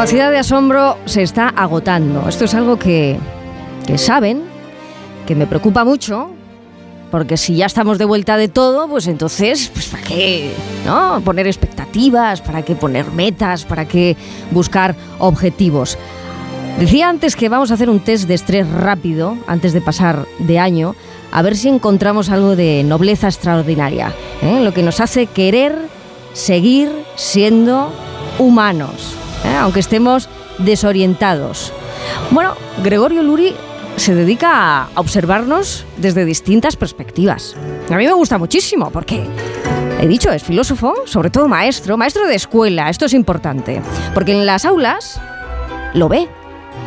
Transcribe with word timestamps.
capacidad 0.00 0.30
de 0.30 0.38
asombro 0.38 0.96
se 1.04 1.20
está 1.20 1.50
agotando. 1.50 2.26
Esto 2.26 2.46
es 2.46 2.54
algo 2.54 2.78
que, 2.78 3.18
que 3.86 3.98
saben, 3.98 4.44
que 5.26 5.34
me 5.34 5.46
preocupa 5.46 5.84
mucho, 5.84 6.30
porque 7.10 7.36
si 7.36 7.56
ya 7.56 7.66
estamos 7.66 7.98
de 7.98 8.06
vuelta 8.06 8.38
de 8.38 8.48
todo, 8.48 8.88
pues 8.88 9.06
entonces, 9.08 9.70
pues 9.70 9.88
¿para 9.88 10.02
qué 10.02 10.52
¿no? 10.86 11.20
poner 11.22 11.46
expectativas? 11.46 12.40
¿Para 12.40 12.62
qué 12.62 12.74
poner 12.74 13.10
metas? 13.10 13.66
¿Para 13.66 13.86
qué 13.86 14.16
buscar 14.52 14.96
objetivos? 15.18 15.98
Decía 16.78 17.10
antes 17.10 17.36
que 17.36 17.50
vamos 17.50 17.70
a 17.70 17.74
hacer 17.74 17.90
un 17.90 18.00
test 18.00 18.26
de 18.26 18.32
estrés 18.32 18.66
rápido 18.70 19.36
antes 19.46 19.74
de 19.74 19.82
pasar 19.82 20.24
de 20.38 20.58
año, 20.58 20.94
a 21.30 21.42
ver 21.42 21.58
si 21.58 21.68
encontramos 21.68 22.30
algo 22.30 22.56
de 22.56 22.84
nobleza 22.84 23.26
extraordinaria, 23.26 24.14
¿eh? 24.40 24.60
lo 24.64 24.72
que 24.72 24.82
nos 24.82 24.98
hace 24.98 25.26
querer 25.26 25.76
seguir 26.32 26.90
siendo 27.16 27.92
humanos, 28.38 29.14
¿eh? 29.44 29.56
aunque 29.56 29.80
estemos 29.80 30.28
desorientados. 30.58 31.72
Bueno, 32.30 32.54
Gregorio 32.82 33.22
Luri 33.22 33.54
se 33.96 34.14
dedica 34.14 34.82
a 34.82 34.88
observarnos 34.94 35.84
desde 35.98 36.24
distintas 36.24 36.76
perspectivas. 36.76 37.56
A 37.90 37.96
mí 37.96 38.06
me 38.06 38.12
gusta 38.12 38.38
muchísimo 38.38 38.90
porque, 38.90 39.26
he 40.00 40.08
dicho, 40.08 40.30
es 40.30 40.42
filósofo, 40.42 40.94
sobre 41.04 41.30
todo 41.30 41.48
maestro, 41.48 41.96
maestro 41.96 42.26
de 42.26 42.34
escuela, 42.34 42.88
esto 42.88 43.06
es 43.06 43.14
importante, 43.14 43.82
porque 44.14 44.32
en 44.32 44.46
las 44.46 44.64
aulas 44.64 45.20
lo 45.94 46.08
ve. 46.08 46.28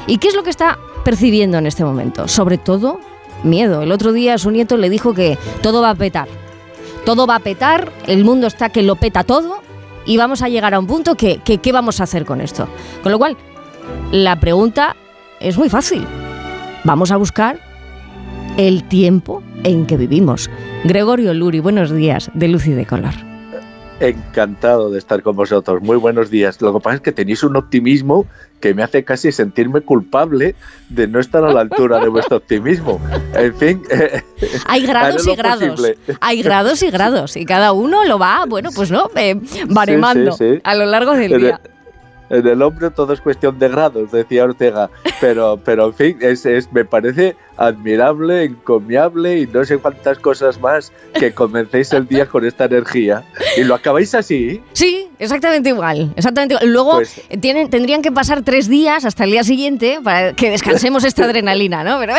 ¿Y 0.07 0.17
qué 0.17 0.29
es 0.29 0.35
lo 0.35 0.43
que 0.43 0.49
está 0.49 0.79
percibiendo 1.05 1.57
en 1.57 1.67
este 1.67 1.83
momento? 1.83 2.27
Sobre 2.27 2.57
todo 2.57 2.99
miedo. 3.43 3.81
El 3.81 3.91
otro 3.91 4.11
día 4.11 4.37
su 4.37 4.51
nieto 4.51 4.77
le 4.77 4.89
dijo 4.89 5.13
que 5.13 5.37
todo 5.61 5.81
va 5.81 5.91
a 5.91 5.95
petar. 5.95 6.27
Todo 7.05 7.27
va 7.27 7.35
a 7.35 7.39
petar, 7.39 7.91
el 8.07 8.23
mundo 8.23 8.47
está 8.47 8.69
que 8.69 8.81
lo 8.81 8.95
peta 8.95 9.23
todo 9.23 9.61
y 10.05 10.17
vamos 10.17 10.41
a 10.41 10.49
llegar 10.49 10.73
a 10.73 10.79
un 10.79 10.87
punto 10.87 11.15
que, 11.15 11.39
¿qué 11.39 11.71
vamos 11.71 11.99
a 11.99 12.03
hacer 12.03 12.25
con 12.25 12.41
esto? 12.41 12.67
Con 13.01 13.11
lo 13.11 13.17
cual, 13.17 13.37
la 14.11 14.39
pregunta 14.39 14.95
es 15.39 15.57
muy 15.57 15.69
fácil. 15.69 16.05
Vamos 16.83 17.11
a 17.11 17.17
buscar 17.17 17.59
el 18.57 18.83
tiempo 18.83 19.41
en 19.63 19.85
que 19.85 19.97
vivimos. 19.97 20.49
Gregorio 20.83 21.33
Luri, 21.33 21.59
buenos 21.59 21.91
días, 21.91 22.29
de 22.33 22.47
Luz 22.47 22.67
y 22.67 22.71
de 22.71 22.85
Color. 22.85 23.32
Encantado 23.99 24.89
de 24.89 24.99
estar 24.99 25.21
con 25.21 25.35
vosotros. 25.35 25.81
Muy 25.81 25.97
buenos 25.97 26.29
días. 26.29 26.61
Lo 26.61 26.73
que 26.73 26.79
pasa 26.79 26.95
es 26.95 27.01
que 27.01 27.11
tenéis 27.11 27.43
un 27.43 27.55
optimismo 27.55 28.25
que 28.59 28.73
me 28.73 28.83
hace 28.83 29.03
casi 29.03 29.31
sentirme 29.31 29.81
culpable 29.81 30.55
de 30.89 31.07
no 31.07 31.19
estar 31.19 31.43
a 31.43 31.51
la 31.51 31.61
altura 31.61 31.99
de 31.99 32.07
vuestro 32.09 32.37
optimismo. 32.37 32.99
En 33.35 33.55
fin. 33.55 33.83
Hay 34.67 34.85
grados 34.85 35.27
y 35.27 35.35
grados. 35.35 35.81
Hay 36.21 36.41
grados 36.41 36.83
y 36.83 36.89
grados. 36.89 37.35
Y 37.37 37.45
cada 37.45 37.73
uno 37.73 38.05
lo 38.05 38.19
va, 38.19 38.45
bueno, 38.47 38.69
pues 38.73 38.91
no, 38.91 39.09
eh, 39.15 39.39
baremando 39.67 40.35
a 40.63 40.75
lo 40.75 40.85
largo 40.85 41.13
del 41.13 41.37
día 41.39 41.61
en 42.29 42.47
el 42.47 42.61
hombre 42.61 42.89
todo 42.89 43.13
es 43.13 43.21
cuestión 43.21 43.59
de 43.59 43.69
grados, 43.69 44.11
decía 44.11 44.45
Ortega. 44.45 44.89
Pero, 45.19 45.59
pero 45.63 45.87
en 45.87 45.93
fin, 45.93 46.17
es, 46.21 46.45
es, 46.45 46.71
me 46.71 46.85
parece 46.85 47.35
admirable, 47.57 48.43
encomiable 48.43 49.39
y 49.39 49.47
no 49.47 49.63
sé 49.63 49.77
cuántas 49.77 50.19
cosas 50.19 50.59
más 50.59 50.91
que 51.13 51.33
comencéis 51.33 51.93
el 51.93 52.07
día 52.07 52.25
con 52.25 52.45
esta 52.45 52.65
energía. 52.65 53.23
¿Y 53.57 53.63
lo 53.63 53.75
acabáis 53.75 54.15
así? 54.15 54.61
Sí, 54.73 55.09
exactamente 55.19 55.69
igual. 55.69 56.13
Exactamente 56.15 56.55
Luego 56.65 56.93
pues 56.93 57.21
tienen, 57.41 57.69
tendrían 57.69 58.01
que 58.01 58.11
pasar 58.11 58.41
tres 58.43 58.67
días 58.67 59.05
hasta 59.05 59.23
el 59.23 59.31
día 59.31 59.43
siguiente 59.43 59.99
para 60.03 60.33
que 60.33 60.49
descansemos 60.49 61.03
esta 61.03 61.25
adrenalina, 61.25 61.83
¿no? 61.83 61.99
Pero... 61.99 62.13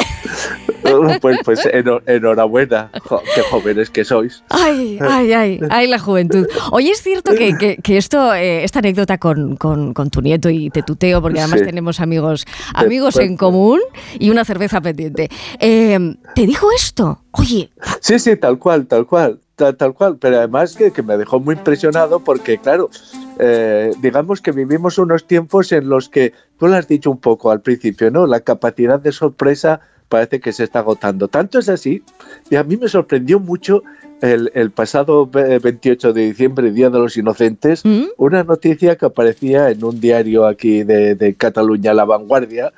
Pues, 1.21 1.39
pues 1.45 1.61
enhorabuena, 2.07 2.91
qué 3.35 3.43
jóvenes 3.51 3.91
que 3.91 4.05
sois. 4.05 4.43
Ay, 4.51 4.99
ay, 5.01 5.33
ay, 5.33 5.61
ay, 5.71 5.87
la 5.87 5.99
juventud. 5.99 6.47
Oye, 6.71 6.91
es 6.91 7.03
cierto 7.03 7.33
que, 7.35 7.79
que, 7.83 7.97
esto, 7.97 8.35
eh, 8.35 8.65
esta 8.65 8.81
anécdota 8.81 9.19
con, 9.19 9.57
con, 9.57 9.95
con, 9.95 10.11
tu 10.11 10.21
nieto 10.21 10.51
y 10.51 10.71
te 10.71 10.83
tuteo, 10.83 11.23
porque 11.23 11.41
además 11.41 11.63
tenemos 11.63 12.01
amigos, 12.01 12.45
amigos 12.75 13.17
en 13.19 13.37
común 13.37 13.81
y 14.19 14.31
una 14.31 14.45
cerveza 14.45 14.81
pendiente. 14.81 15.29
Eh, 15.59 16.17
¿Te 16.35 16.47
dijo 16.47 16.69
esto? 16.77 17.21
Oye. 17.33 17.71
Sí, 18.01 18.19
sí, 18.19 18.37
tal 18.37 18.59
cual, 18.59 18.87
tal 18.87 19.07
cual. 19.07 19.41
Tal, 19.57 19.95
cual, 19.95 20.19
pero 20.19 20.39
además 20.39 20.75
que, 20.75 20.91
que, 20.91 21.05
me 21.05 21.17
dejó 21.17 21.39
muy 21.39 21.55
impresionado 21.55 22.19
porque, 22.19 22.59
claro, 22.59 22.91
eh, 23.39 23.93
digamos 24.01 24.41
que 24.41 24.51
vivimos 24.51 24.99
unos 24.99 25.29
tiempos 25.29 25.71
en 25.71 25.89
los 25.89 26.09
que, 26.09 26.33
tú 26.59 26.67
lo 26.67 26.75
has 26.75 26.89
dicho 26.89 27.09
un 27.09 27.19
poco 27.19 27.53
al 27.53 27.61
principio, 27.61 28.11
¿no? 28.11 28.27
La 28.27 28.41
capacidad 28.41 28.99
de 28.99 29.13
sorpresa 29.13 29.81
parece 30.09 30.41
que 30.41 30.53
se 30.53 30.65
está 30.65 30.81
agotando. 30.81 31.29
Tanto 31.29 31.59
es 31.59 31.69
así, 31.69 32.03
y 32.51 32.57
a 32.57 32.65
mí 32.65 32.77
me 32.77 32.89
sorprendió 32.89 33.41
mucho 33.41 33.83
el, 34.21 34.51
el 34.55 34.71
pasado 34.71 35.27
28 35.27 36.13
de 36.13 36.27
diciembre, 36.27 36.71
Día 36.73 36.91
de 36.91 36.99
los 36.99 37.17
Inocentes, 37.17 37.85
¿Mm? 37.85 38.05
una 38.17 38.45
noticia 38.45 38.97
que 38.97 39.07
aparecía 39.07 39.71
en 39.71 39.85
un 39.85 40.01
diario 40.01 40.47
aquí 40.47 40.83
de, 40.83 41.15
de 41.15 41.35
Cataluña, 41.35 41.95
La 41.95 42.05
Vanguardia, 42.05 42.73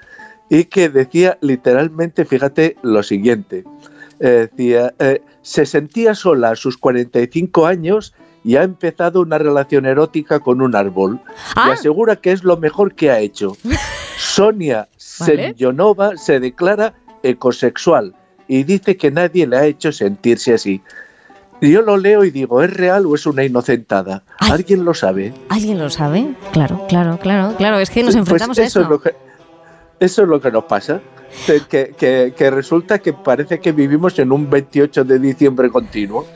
y 0.49 0.65
que 0.65 0.89
decía 0.89 1.39
literalmente, 1.41 2.25
fíjate, 2.25 2.77
lo 2.83 3.03
siguiente. 3.03 3.65
Eh, 4.21 4.49
decía, 4.51 4.95
eh, 4.99 5.21
se 5.43 5.67
sentía 5.67 6.15
sola 6.15 6.51
a 6.51 6.57
sus 6.57 6.79
45 6.79 7.67
años 7.67 8.15
y 8.45 8.57
ha 8.57 8.63
empezado 8.63 9.21
una 9.21 9.39
relación 9.39 9.87
erótica 9.87 10.41
con 10.41 10.63
un 10.63 10.75
árbol. 10.75 11.21
Y 11.25 11.53
ah. 11.57 11.73
asegura 11.73 12.17
que 12.17 12.33
es 12.33 12.45
lo 12.45 12.57
mejor 12.57 12.95
que 12.95 13.11
ha 13.11 13.19
hecho. 13.19 13.57
Sonia 14.19 14.89
¿Vale? 15.19 16.17
se 16.17 16.41
declara 16.41 16.95
ecosexual 17.29 18.15
y 18.49 18.65
dice 18.65 18.97
que 18.97 19.11
nadie 19.11 19.47
le 19.47 19.57
ha 19.57 19.65
hecho 19.67 19.93
sentirse 19.93 20.55
así. 20.55 20.83
yo 21.61 21.83
lo 21.83 21.97
leo 21.97 22.25
y 22.25 22.31
digo, 22.31 22.63
¿es 22.63 22.73
real 22.73 23.07
o 23.07 23.15
es 23.15 23.27
una 23.27 23.45
inocentada? 23.45 24.23
¿Alguien 24.39 24.85
lo 24.85 24.95
sabe? 24.95 25.35
¿Alguien 25.49 25.79
lo 25.79 25.91
sabe? 25.91 26.35
Claro, 26.53 26.87
claro, 26.89 27.19
claro, 27.19 27.55
claro. 27.57 27.79
Es 27.79 27.91
que 27.91 28.03
nos 28.03 28.15
pues 28.15 28.17
enfrentamos 28.17 28.59
a 28.59 28.65
eso. 28.65 29.03
Eso 29.99 30.23
es 30.23 30.29
lo 30.29 30.41
que 30.41 30.51
nos 30.51 30.65
pasa. 30.65 31.01
Que, 31.47 32.33
que, 32.37 32.51
resulta 32.51 32.99
que 32.99 33.13
parece 33.13 33.59
que 33.59 33.73
vivimos 33.73 34.19
en 34.19 34.33
un 34.33 34.49
28 34.49 35.05
de 35.05 35.19
diciembre 35.19 35.71
continuo. 35.71 36.27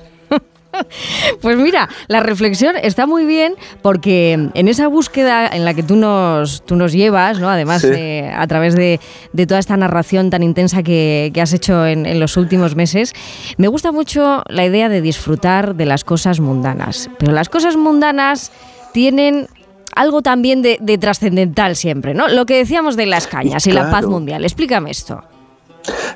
Pues 1.40 1.56
mira, 1.56 1.88
la 2.08 2.20
reflexión 2.20 2.76
está 2.76 3.06
muy 3.06 3.24
bien 3.24 3.54
porque 3.82 4.32
en 4.52 4.68
esa 4.68 4.88
búsqueda 4.88 5.46
en 5.46 5.64
la 5.64 5.74
que 5.74 5.82
tú 5.82 5.96
nos, 5.96 6.62
tú 6.64 6.76
nos 6.76 6.92
llevas, 6.92 7.38
¿no? 7.38 7.48
además 7.48 7.84
a 7.84 8.46
través 8.46 8.74
de, 8.74 9.00
de, 9.32 9.46
toda 9.46 9.60
esta 9.60 9.76
narración 9.76 10.30
tan 10.30 10.42
intensa 10.42 10.82
que, 10.82 11.30
que 11.32 11.40
has 11.40 11.52
hecho 11.52 11.86
en, 11.86 12.06
en, 12.06 12.20
los 12.20 12.36
últimos 12.36 12.76
meses, 12.76 13.14
me 13.56 13.68
gusta 13.68 13.92
mucho 13.92 14.42
la 14.48 14.64
idea 14.64 14.88
de 14.88 15.00
disfrutar 15.00 15.74
de 15.74 15.86
las 15.86 16.04
cosas 16.04 16.40
mundanas. 16.40 17.10
Pero 17.18 17.32
las 17.32 17.48
cosas 17.48 17.76
mundanas 17.76 18.52
tienen 18.92 19.48
algo 19.94 20.22
también 20.22 20.62
de, 20.62 20.98
trascendental 20.98 21.76
siempre, 21.76 22.14
¿no? 22.14 22.28
Lo 22.28 22.46
que 22.46 22.56
decíamos 22.56 22.96
de 22.96 23.06
las 23.06 23.26
cañas 23.26 23.66
y 23.66 23.72
la 23.72 23.90
paz 23.90 24.06
mundial. 24.06 24.44
Explícame 24.44 24.90
esto. 24.90 25.22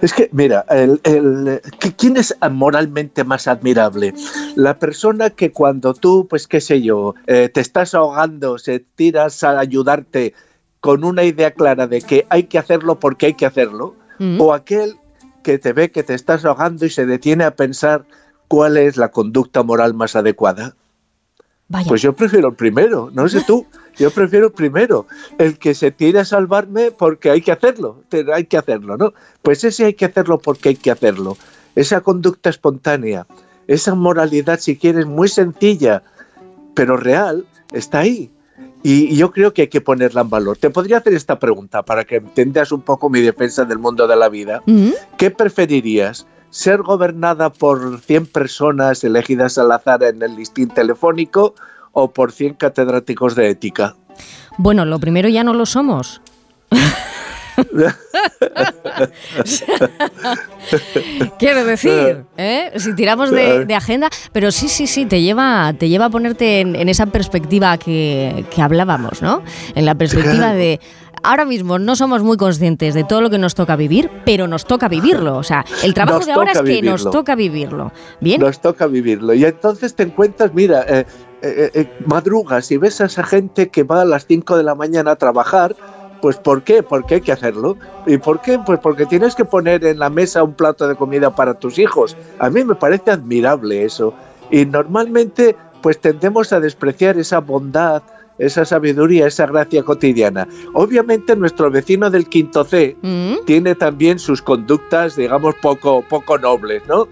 Es 0.00 0.12
que, 0.12 0.28
mira, 0.32 0.64
el, 0.70 1.00
¿quién 1.96 2.16
es 2.16 2.34
moralmente 2.50 3.24
más 3.24 3.48
admirable? 3.48 4.14
La 4.54 4.78
persona 4.78 5.30
que 5.30 5.52
cuando 5.52 5.94
tú, 5.94 6.26
pues 6.28 6.46
qué 6.46 6.60
sé 6.60 6.82
yo, 6.82 7.14
eh, 7.26 7.48
te 7.48 7.60
estás 7.60 7.94
ahogando, 7.94 8.58
se 8.58 8.80
tiras 8.80 9.42
a 9.44 9.58
ayudarte 9.58 10.34
con 10.80 11.04
una 11.04 11.24
idea 11.24 11.52
clara 11.52 11.86
de 11.86 12.02
que 12.02 12.26
hay 12.28 12.44
que 12.44 12.58
hacerlo 12.58 13.00
porque 13.00 13.26
hay 13.26 13.34
que 13.34 13.46
hacerlo, 13.46 13.96
mm. 14.18 14.40
o 14.40 14.52
aquel 14.52 14.96
que 15.42 15.58
te 15.58 15.72
ve 15.72 15.90
que 15.90 16.02
te 16.02 16.14
estás 16.14 16.44
ahogando 16.44 16.84
y 16.84 16.90
se 16.90 17.06
detiene 17.06 17.44
a 17.44 17.56
pensar 17.56 18.04
cuál 18.48 18.76
es 18.76 18.96
la 18.96 19.10
conducta 19.10 19.62
moral 19.62 19.94
más 19.94 20.16
adecuada. 20.16 20.74
Pues 21.88 22.02
yo 22.02 22.12
prefiero 22.12 22.48
el 22.48 22.54
primero, 22.54 23.10
no 23.12 23.28
sé 23.28 23.42
tú. 23.46 23.66
Yo 23.96 24.10
prefiero 24.10 24.46
el 24.46 24.52
primero, 24.52 25.06
el 25.38 25.58
que 25.58 25.74
se 25.74 25.90
tire 25.90 26.20
a 26.20 26.24
salvarme 26.24 26.90
porque 26.90 27.30
hay 27.30 27.40
que 27.40 27.52
hacerlo, 27.52 28.02
hay 28.32 28.44
que 28.46 28.58
hacerlo, 28.58 28.96
¿no? 28.96 29.14
Pues 29.42 29.62
ese 29.62 29.84
hay 29.84 29.94
que 29.94 30.04
hacerlo 30.04 30.38
porque 30.38 30.70
hay 30.70 30.76
que 30.76 30.90
hacerlo. 30.90 31.36
Esa 31.76 32.00
conducta 32.00 32.50
espontánea, 32.50 33.26
esa 33.68 33.94
moralidad, 33.94 34.58
si 34.58 34.76
quieres, 34.76 35.06
muy 35.06 35.28
sencilla, 35.28 36.02
pero 36.74 36.96
real, 36.96 37.46
está 37.72 38.00
ahí. 38.00 38.30
Y, 38.82 39.16
yo 39.16 39.30
creo 39.30 39.54
que 39.54 39.62
hay 39.62 39.68
que 39.68 39.80
ponerla 39.80 40.22
en 40.22 40.30
valor. 40.30 40.58
Te 40.58 40.70
podría 40.70 40.98
hacer 40.98 41.14
esta 41.14 41.38
pregunta 41.38 41.84
para 41.84 42.04
que 42.04 42.16
entendas 42.16 42.72
un 42.72 42.82
poco 42.82 43.08
mi 43.08 43.20
defensa 43.20 43.64
del 43.64 43.78
mundo 43.78 44.06
de 44.06 44.16
la 44.16 44.28
vida. 44.28 44.62
¿Qué 45.16 45.30
preferirías? 45.30 46.26
Ser 46.54 46.82
gobernada 46.82 47.50
por 47.50 47.98
100 48.00 48.26
personas 48.26 49.02
elegidas 49.02 49.58
al 49.58 49.72
azar 49.72 50.04
en 50.04 50.22
el 50.22 50.36
listín 50.36 50.68
telefónico 50.68 51.56
o 51.90 52.12
por 52.12 52.30
100 52.30 52.54
catedráticos 52.54 53.34
de 53.34 53.50
ética? 53.50 53.96
Bueno, 54.56 54.84
lo 54.84 55.00
primero 55.00 55.28
ya 55.28 55.42
no 55.42 55.52
lo 55.52 55.66
somos. 55.66 56.20
Quiero 61.38 61.64
decir, 61.64 62.24
¿eh? 62.36 62.72
si 62.76 62.94
tiramos 62.94 63.30
de, 63.30 63.74
agenda, 63.74 64.08
pero 64.32 64.52
sí, 64.52 64.68
sí, 64.68 64.86
sí, 64.86 65.06
te 65.06 65.22
lleva, 65.22 65.72
te 65.78 65.88
lleva 65.88 66.06
a 66.06 66.10
ponerte 66.10 66.60
en, 66.60 66.88
esa 66.88 67.06
perspectiva 67.06 67.76
que, 67.78 68.44
que, 68.54 68.62
hablábamos, 68.62 69.22
¿no? 69.22 69.42
En 69.74 69.84
la 69.84 69.94
perspectiva 69.94 70.52
de 70.52 70.80
ahora 71.24 71.44
mismo 71.44 71.78
no 71.78 71.96
somos 71.96 72.22
muy 72.22 72.36
conscientes 72.36 72.94
de 72.94 73.02
todo 73.02 73.20
lo 73.20 73.30
que 73.30 73.38
nos 73.38 73.54
toca 73.54 73.74
vivir, 73.74 74.10
pero 74.24 74.46
nos 74.46 74.64
toca 74.64 74.88
vivirlo. 74.88 75.36
O 75.36 75.42
sea, 75.42 75.64
el 75.82 75.94
trabajo 75.94 76.24
de 76.24 76.32
ahora 76.32 76.52
es 76.52 76.62
que 76.62 76.82
nos 76.82 77.10
toca 77.10 77.34
vivirlo. 77.34 77.90
Bien. 78.20 78.40
Nos 78.40 78.60
toca 78.60 78.86
vivirlo. 78.86 79.34
Y 79.34 79.44
entonces 79.44 79.94
te 79.94 80.04
encuentras, 80.04 80.54
mira, 80.54 80.84
eh, 80.88 81.04
madrugas 82.06 82.70
y 82.70 82.76
ves 82.76 83.00
a 83.00 83.06
esa 83.06 83.24
gente 83.24 83.68
que 83.68 83.82
va 83.82 84.02
a 84.02 84.04
las 84.04 84.26
5 84.26 84.56
de 84.56 84.62
la 84.62 84.74
mañana 84.74 85.12
a 85.12 85.16
trabajar, 85.16 85.74
pues 86.24 86.38
¿por 86.38 86.62
qué? 86.62 86.82
Porque 86.82 87.16
hay 87.16 87.20
que 87.20 87.32
hacerlo. 87.32 87.76
¿Y 88.06 88.16
por 88.16 88.40
qué? 88.40 88.58
Pues 88.64 88.80
porque 88.80 89.04
tienes 89.04 89.34
que 89.34 89.44
poner 89.44 89.84
en 89.84 89.98
la 89.98 90.08
mesa 90.08 90.42
un 90.42 90.54
plato 90.54 90.88
de 90.88 90.96
comida 90.96 91.36
para 91.36 91.52
tus 91.52 91.78
hijos. 91.78 92.16
A 92.38 92.48
mí 92.48 92.64
me 92.64 92.74
parece 92.74 93.10
admirable 93.10 93.84
eso. 93.84 94.14
Y 94.50 94.64
normalmente 94.64 95.54
pues 95.82 96.00
tendemos 96.00 96.50
a 96.54 96.60
despreciar 96.60 97.18
esa 97.18 97.40
bondad, 97.40 98.02
esa 98.38 98.64
sabiduría, 98.64 99.26
esa 99.26 99.46
gracia 99.46 99.82
cotidiana. 99.82 100.48
Obviamente 100.72 101.36
nuestro 101.36 101.70
vecino 101.70 102.08
del 102.08 102.26
quinto 102.26 102.64
C 102.64 102.96
mm. 103.02 103.44
tiene 103.44 103.74
también 103.74 104.18
sus 104.18 104.40
conductas, 104.40 105.16
digamos, 105.16 105.54
poco, 105.60 106.02
poco 106.08 106.38
nobles, 106.38 106.82
¿no? 106.88 107.06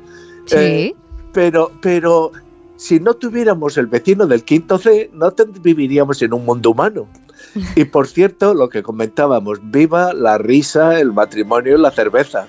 Sí. 0.46 0.56
Eh, 0.56 0.94
pero, 1.34 1.70
pero 1.82 2.32
si 2.76 2.98
no 2.98 3.12
tuviéramos 3.12 3.76
el 3.76 3.88
vecino 3.88 4.26
del 4.26 4.42
quinto 4.42 4.78
C, 4.78 5.10
no 5.12 5.30
viviríamos 5.60 6.22
en 6.22 6.32
un 6.32 6.46
mundo 6.46 6.70
humano. 6.70 7.06
Y 7.76 7.84
por 7.84 8.06
cierto, 8.06 8.54
lo 8.54 8.68
que 8.68 8.82
comentábamos, 8.82 9.58
viva 9.62 10.12
la 10.12 10.38
risa, 10.38 10.98
el 10.98 11.12
matrimonio 11.12 11.76
y 11.76 11.80
la 11.80 11.90
cerveza, 11.90 12.46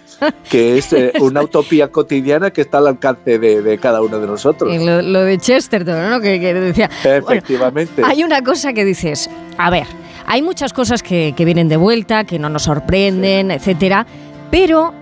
que 0.49 0.77
es 0.77 0.93
eh, 0.93 1.13
una 1.19 1.43
utopía 1.43 1.91
cotidiana 1.91 2.51
que 2.51 2.61
está 2.61 2.79
al 2.79 2.87
alcance 2.87 3.39
de, 3.39 3.77
cada 3.79 4.01
uno 4.01 4.19
de 4.19 4.27
nosotros. 4.27 4.75
lo, 4.75 5.21
de 5.21 5.37
Chesterton, 5.37 6.09
¿no? 6.09 6.21
Que, 6.21 6.39
decía. 6.53 6.89
Efectivamente. 7.03 8.01
hay 8.05 8.23
una 8.23 8.41
cosa 8.43 8.73
que 8.73 8.85
dices, 8.85 9.29
a 9.57 9.69
ver, 9.69 9.87
hay 10.25 10.41
muchas 10.41 10.73
cosas 10.73 11.03
que, 11.03 11.33
vienen 11.37 11.67
de 11.67 11.77
vuelta, 11.77 12.23
que 12.23 12.39
no 12.39 12.49
nos 12.49 12.63
sorprenden, 12.63 13.51
etcétera, 13.51 14.05
pero 14.51 14.93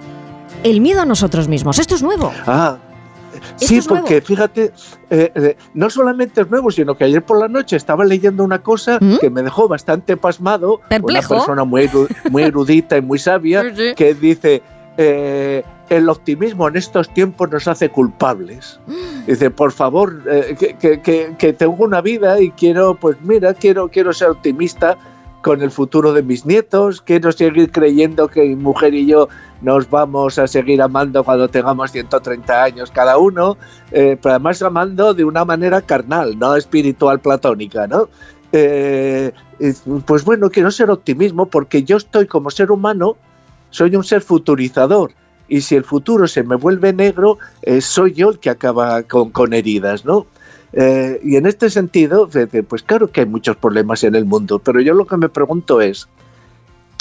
el 0.63 0.81
miedo 0.81 1.01
a 1.01 1.05
nosotros 1.05 1.47
mismos, 1.47 1.79
esto 1.79 1.95
es 1.95 2.03
nuevo. 2.03 2.31
Ah, 2.47 2.77
Sí, 3.55 3.79
porque 3.87 4.21
fíjate, 4.21 4.71
eh, 5.09 5.31
eh, 5.35 5.57
no 5.73 5.89
solamente 5.89 6.41
es 6.41 6.49
nuevo, 6.49 6.71
sino 6.71 6.95
que 6.95 7.05
ayer 7.05 7.23
por 7.23 7.39
la 7.39 7.47
noche 7.47 7.75
estaba 7.75 8.05
leyendo 8.05 8.43
una 8.43 8.61
cosa 8.61 8.97
¿Mm? 8.99 9.17
que 9.17 9.29
me 9.29 9.43
dejó 9.43 9.67
bastante 9.67 10.17
pasmado. 10.17 10.81
Una 11.01 11.21
persona 11.21 11.63
muy, 11.63 11.89
muy 12.29 12.43
erudita 12.43 12.97
y 12.97 13.01
muy 13.01 13.19
sabia 13.19 13.63
que 13.95 14.13
dice. 14.13 14.61
Eh, 14.97 15.63
el 15.89 16.07
optimismo 16.07 16.67
en 16.69 16.77
estos 16.77 17.13
tiempos 17.13 17.51
nos 17.51 17.67
hace 17.67 17.89
culpables. 17.89 18.79
Dice, 19.27 19.49
por 19.51 19.71
favor, 19.71 20.23
que, 20.23 21.55
tengo 21.57 21.83
una 21.83 22.01
vida 22.01 22.39
y 22.39 22.51
quiero, 22.51 22.95
pues 22.95 23.17
mira, 23.21 23.53
quiero, 23.53 23.89
quiero 23.89 24.13
ser 24.13 24.29
optimista 24.29 24.97
con 25.41 25.61
el 25.61 25.71
futuro 25.71 26.13
de 26.13 26.23
mis 26.23 26.45
nietos, 26.45 27.01
quiero 27.01 27.31
seguir 27.31 27.71
creyendo 27.71 28.27
que 28.27 28.41
mi 28.41 28.55
mujer 28.55 28.93
y 28.93 29.05
yo 29.05 29.27
nos 29.61 29.89
vamos 29.89 30.39
a 30.39 30.47
seguir 30.47 30.81
amando 30.81 31.23
cuando 31.23 31.47
tengamos 31.47 31.91
130 31.91 32.63
años 32.63 32.91
cada 32.91 33.17
uno, 33.17 33.57
eh, 33.91 34.17
pero 34.21 34.35
además 34.35 34.61
amando 34.61 35.13
de 35.13 35.23
una 35.23 35.45
manera 35.45 35.81
carnal, 35.81 36.37
no 36.37 36.55
espiritual 36.55 37.19
platónica, 37.19 37.87
¿no? 37.87 38.09
Eh, 38.51 39.31
pues 40.05 40.25
bueno, 40.25 40.49
quiero 40.49 40.71
ser 40.71 40.89
optimismo 40.89 41.45
porque 41.45 41.83
yo 41.83 41.97
estoy 41.97 42.27
como 42.27 42.49
ser 42.49 42.71
humano, 42.71 43.15
soy 43.69 43.95
un 43.95 44.03
ser 44.03 44.21
futurizador 44.21 45.11
y 45.47 45.61
si 45.61 45.75
el 45.75 45.83
futuro 45.83 46.27
se 46.27 46.43
me 46.43 46.55
vuelve 46.55 46.91
negro, 46.91 47.37
eh, 47.61 47.81
soy 47.81 48.13
yo 48.13 48.31
el 48.31 48.39
que 48.39 48.49
acaba 48.49 49.03
con, 49.03 49.29
con 49.29 49.53
heridas, 49.53 50.05
¿no? 50.05 50.27
y 50.73 51.35
en 51.35 51.45
este 51.47 51.69
sentido, 51.69 52.29
pues 52.69 52.81
claro 52.83 53.11
que 53.11 53.19
hay 53.19 53.25
muchos 53.25 53.57
problemas 53.57 54.05
en 54.05 54.15
el 54.15 54.23
mundo, 54.23 54.57
pero 54.57 54.79
yo 54.79 54.93
lo 54.93 55.05
que 55.05 55.17
me 55.17 55.27
pregunto 55.27 55.81
es, 55.81 56.07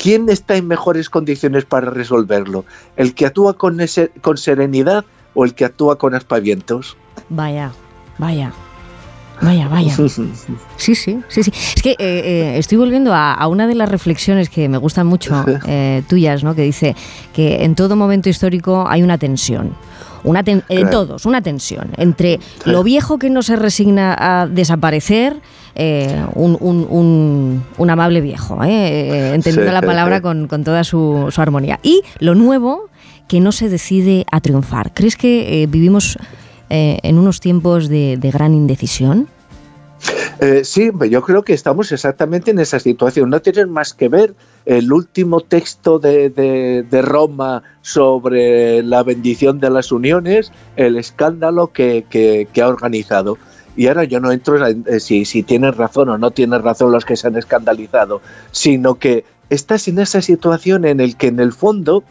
¿quién 0.00 0.29
está 0.31 0.56
en 0.56 0.67
mejores 0.67 1.11
condiciones 1.11 1.64
para 1.64 1.91
resolverlo? 1.91 2.64
¿El 2.97 3.14
que 3.14 3.26
actúa 3.26 3.55
con, 3.55 3.81
ese, 3.81 4.11
con 4.23 4.38
serenidad 4.38 5.05
o 5.35 5.44
el 5.44 5.55
que 5.55 5.67
actúa 5.67 5.99
con 5.99 6.14
aspavientos? 6.14 6.97
Vaya, 7.29 7.73
vaya. 8.19 8.52
Vaya, 9.43 9.69
vaya. 9.69 9.94
Sí, 10.76 10.94
sí, 10.94 11.20
sí, 11.29 11.43
sí. 11.43 11.52
Es 11.76 11.82
que 11.82 11.91
eh, 11.91 11.97
eh, 11.99 12.58
estoy 12.58 12.79
volviendo 12.79 13.12
a, 13.14 13.47
una 13.47 13.67
de 13.67 13.75
las 13.75 13.88
reflexiones 13.88 14.49
que 14.49 14.69
me 14.69 14.79
gustan 14.79 15.06
mucho 15.06 15.44
eh, 15.67 16.02
tuyas, 16.08 16.43
¿no? 16.43 16.55
Que 16.55 16.62
dice 16.62 16.97
que 17.35 17.64
en 17.64 17.75
todo 17.75 17.97
momento 17.97 18.29
histórico 18.29 18.87
hay 18.88 19.02
una 19.02 19.19
tensión. 19.19 19.75
Una 20.23 20.43
En 20.47 20.91
todos, 20.91 21.25
una 21.25 21.41
tensión 21.41 21.93
entre 21.97 22.41
lo 22.67 22.82
viejo 22.82 23.19
que 23.19 23.31
no 23.31 23.41
se 23.41 23.56
resigna 23.56 24.14
a 24.19 24.47
desaparecer 24.47 25.41
eh, 25.75 26.25
un, 26.34 27.90
amable 27.90 28.20
viejo, 28.20 28.62
¿eh? 28.64 28.69
Eh, 28.69 29.34
entendiendo 29.34 29.72
la 29.72 29.82
palabra 29.82 30.20
con, 30.20 30.49
toda 30.64 30.84
su, 30.84 31.32
armonía. 31.37 31.81
Y 31.82 32.02
lo 32.19 32.34
nuevo 32.34 32.88
que 33.28 33.40
no 33.40 33.52
se 33.52 33.69
decide 33.69 34.26
a 34.31 34.40
triunfar. 34.40 34.93
¿Crees 34.93 35.17
que 35.17 35.67
vivimos 35.70 36.19
en 36.69 37.19
unos 37.19 37.40
tiempos 37.40 37.88
de, 37.88 38.19
gran 38.32 38.55
indecisión? 38.55 39.28
sí, 40.62 40.90
yo 41.11 41.22
creo 41.22 41.43
que 41.43 41.52
estamos 41.52 41.93
exactamente 41.93 42.50
en 42.50 42.58
esa 42.58 42.81
situación. 42.81 43.31
No 43.31 43.40
tiene 43.40 43.66
más 43.66 43.93
que 43.93 44.08
ver 44.08 44.34
el 44.64 44.93
último 44.93 45.40
texto 45.40 45.99
de, 45.99 47.02
Roma 47.02 47.62
sobre 47.82 48.82
la 48.82 49.02
bendición 49.02 49.61
de 49.61 49.70
las 49.70 49.93
uniones, 49.93 50.50
el 50.76 50.96
escándalo 50.96 51.69
que 51.69 52.49
ha 52.61 52.66
organizado. 52.69 53.38
Y 53.76 53.87
ahora 53.87 54.05
yo 54.05 54.20
no 54.20 54.32
entro 54.32 54.67
en 54.67 54.84
eh, 54.88 55.00
si, 55.00 55.25
si 55.25 55.43
tienes 55.43 55.76
razón 55.76 56.08
o 56.08 56.19
no 56.19 56.31
tienes 56.31 56.62
razón 56.62 56.93
los 56.93 57.05
que 57.05 57.17
se 57.17 57.28
han 57.28 57.37
escandalizado, 57.37 58.20
sino 58.50 58.96
que 58.96 59.25
estás 59.49 59.88
en 59.88 59.99
esa 59.99 60.22
situación 60.22 60.84
en 60.84 61.00
el 61.00 61.17
que 61.17 61.28
en 61.28 61.40
el 61.40 61.52
fondo 61.52 62.05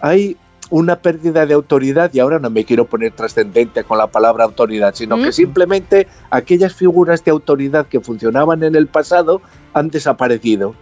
hay 0.00 0.36
una 0.70 0.96
pérdida 0.96 1.46
de 1.46 1.54
autoridad, 1.54 2.10
y 2.12 2.20
ahora 2.20 2.38
no 2.38 2.50
me 2.50 2.64
quiero 2.64 2.84
poner 2.86 3.12
trascendente 3.12 3.84
con 3.84 3.98
la 3.98 4.08
palabra 4.08 4.44
autoridad, 4.44 4.94
sino 4.94 5.16
que 5.16 5.32
simplemente 5.32 6.06
aquellas 6.30 6.74
figuras 6.74 7.24
de 7.24 7.30
autoridad 7.30 7.86
que 7.86 8.00
funcionaban 8.00 8.62
en 8.62 8.74
el 8.74 8.86
pasado 8.86 9.40
han 9.72 9.88
desaparecido 9.88 10.74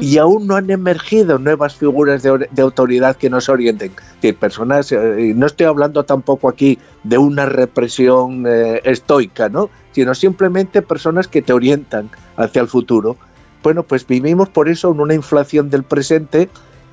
y 0.00 0.18
aún 0.18 0.46
no 0.46 0.56
han 0.56 0.70
emergido 0.70 1.38
nuevas 1.38 1.76
figuras 1.76 2.22
de, 2.22 2.62
autoridad 2.62 3.16
que 3.16 3.30
nos 3.30 3.48
orienten. 3.48 3.92
Personas, 4.40 4.90
eh, 4.90 5.32
no 5.36 5.46
estoy 5.46 5.66
hablando 5.66 6.04
tampoco 6.04 6.48
aquí 6.48 6.78
de 7.04 7.18
una 7.18 7.46
represión 7.46 8.44
eh, 8.46 8.80
estoica, 8.84 9.48
¿no? 9.48 9.70
sino 9.92 10.14
simplemente 10.14 10.82
personas 10.82 11.28
que 11.28 11.42
te 11.42 11.52
orientan 11.52 12.10
hacia 12.36 12.62
el 12.62 12.68
futuro. 12.68 13.16
Bueno, 13.62 13.82
pues 13.82 14.06
vivimos 14.06 14.48
por 14.48 14.68
eso 14.68 14.92
en 14.92 15.00
una 15.00 15.14
inflación 15.14 15.70
del 15.70 15.84
presente 15.84 16.48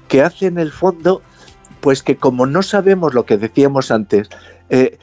que 0.08 0.22
hace 0.22 0.48
en 0.48 0.58
el 0.58 0.72
fondo, 0.72 1.22
pues 1.82 2.04
que 2.04 2.18
como 2.18 2.46
no 2.46 2.62
sabemos 2.62 3.14
lo 3.14 3.26
que 3.26 3.38
decíamos 3.38 3.92
antes, 3.92 4.30
eh, 4.70 5.00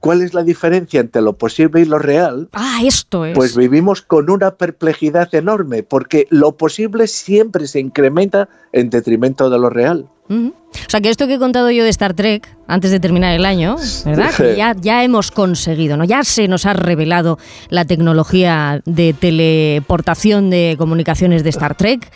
¿Cuál 0.00 0.22
es 0.22 0.32
la 0.32 0.42
diferencia 0.44 1.00
entre 1.00 1.22
lo 1.22 1.36
posible 1.36 1.80
y 1.80 1.84
lo 1.84 1.98
real? 1.98 2.48
Ah, 2.52 2.80
esto 2.84 3.24
es. 3.24 3.34
Pues 3.34 3.56
vivimos 3.56 4.02
con 4.02 4.30
una 4.30 4.52
perplejidad 4.52 5.34
enorme, 5.34 5.82
porque 5.82 6.26
lo 6.30 6.56
posible 6.56 7.08
siempre 7.08 7.66
se 7.66 7.80
incrementa 7.80 8.48
en 8.72 8.90
detrimento 8.90 9.50
de 9.50 9.58
lo 9.58 9.70
real. 9.70 10.08
O 10.30 10.52
sea, 10.88 11.00
que 11.00 11.08
esto 11.08 11.26
que 11.26 11.34
he 11.34 11.38
contado 11.38 11.70
yo 11.70 11.84
de 11.84 11.90
Star 11.90 12.12
Trek 12.12 12.54
antes 12.66 12.90
de 12.90 13.00
terminar 13.00 13.34
el 13.34 13.46
año, 13.46 13.76
¿verdad? 14.04 14.30
Que 14.36 14.56
ya, 14.56 14.76
ya 14.78 15.02
hemos 15.02 15.30
conseguido, 15.30 15.96
¿no? 15.96 16.04
Ya 16.04 16.22
se 16.22 16.48
nos 16.48 16.66
ha 16.66 16.74
revelado 16.74 17.38
la 17.70 17.86
tecnología 17.86 18.82
de 18.84 19.14
teleportación 19.14 20.50
de 20.50 20.76
comunicaciones 20.78 21.44
de 21.44 21.50
Star 21.50 21.74
Trek. 21.76 22.10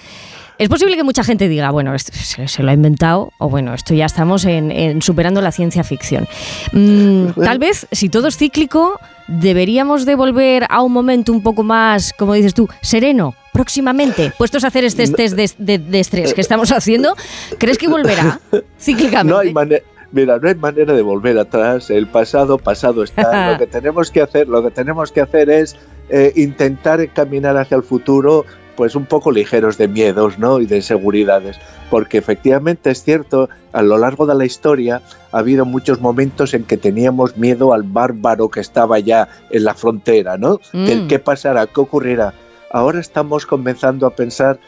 Es 0.62 0.68
posible 0.68 0.94
que 0.94 1.02
mucha 1.02 1.24
gente 1.24 1.48
diga, 1.48 1.72
bueno, 1.72 1.92
se, 1.98 2.62
lo 2.62 2.70
ha 2.70 2.72
inventado, 2.72 3.32
o 3.38 3.50
bueno, 3.50 3.74
esto 3.74 3.94
ya 3.94 4.06
estamos 4.06 4.44
en, 4.44 5.02
superando 5.02 5.40
la 5.40 5.50
ciencia 5.50 5.82
ficción. 5.82 6.28
Mm, 6.70 7.30
tal 7.32 7.58
vez, 7.58 7.88
si 7.90 8.08
todo 8.08 8.28
es 8.28 8.36
cíclico, 8.36 9.00
deberíamos 9.26 10.06
de 10.06 10.14
volver 10.14 10.64
a 10.68 10.82
un 10.82 10.92
momento 10.92 11.32
un 11.32 11.42
poco 11.42 11.64
más, 11.64 12.12
como 12.16 12.34
dices 12.34 12.54
tú, 12.54 12.68
sereno, 12.80 13.34
próximamente, 13.52 14.32
puestos 14.38 14.62
a 14.62 14.68
hacer 14.68 14.84
este 14.84 15.08
test 15.08 15.36
de, 15.58 15.98
estrés 15.98 16.32
que 16.32 16.40
estamos 16.40 16.70
haciendo, 16.70 17.16
¿crees 17.58 17.76
que 17.76 17.88
volverá 17.88 18.38
cíclicamente? 18.78 19.32
No 19.34 19.38
hay 19.40 19.52
manera. 19.52 19.82
Mira, 20.12 20.38
no 20.38 20.46
hay 20.46 20.54
manera 20.54 20.92
de 20.92 21.02
volver 21.02 21.38
atrás. 21.38 21.90
El 21.90 22.06
pasado, 22.06 22.56
pasado 22.58 23.02
está. 23.02 23.50
lo 23.52 23.58
que 23.58 23.66
tenemos 23.66 24.12
que 24.12 24.22
hacer, 24.22 24.46
lo 24.46 24.62
que 24.62 24.70
tenemos 24.70 25.10
que 25.10 25.22
hacer 25.22 25.50
es 25.50 25.74
eh, 26.08 26.32
intentar 26.36 27.08
caminar 27.12 27.56
hacia 27.56 27.76
el 27.78 27.82
futuro 27.82 28.44
pues 28.82 28.96
un 28.96 29.06
poco 29.06 29.30
ligeros 29.30 29.78
de 29.78 29.86
miedos 29.86 30.40
¿no? 30.40 30.58
y 30.58 30.66
de 30.66 30.78
inseguridades, 30.78 31.56
porque 31.88 32.18
efectivamente 32.18 32.90
es 32.90 33.04
cierto, 33.04 33.48
a 33.72 33.80
lo 33.80 33.96
largo 33.96 34.26
de 34.26 34.34
la 34.34 34.44
historia 34.44 35.00
ha 35.30 35.38
habido 35.38 35.64
muchos 35.64 36.00
momentos 36.00 36.52
en 36.52 36.64
que 36.64 36.76
teníamos 36.76 37.36
miedo 37.36 37.72
al 37.74 37.84
bárbaro 37.84 38.48
que 38.48 38.58
estaba 38.58 38.98
ya 38.98 39.28
en 39.50 39.62
la 39.62 39.74
frontera, 39.74 40.36
¿no? 40.36 40.58
Mm. 40.72 41.06
¿Qué 41.06 41.20
pasará? 41.20 41.68
¿Qué 41.68 41.80
ocurrirá? 41.80 42.34
Ahora 42.72 42.98
estamos 42.98 43.46
comenzando 43.46 44.04
a 44.04 44.16
pensar 44.16 44.58